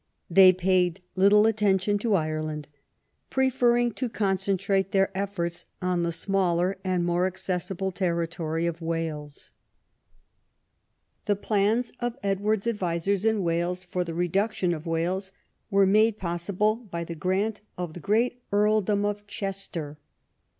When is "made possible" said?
15.85-16.77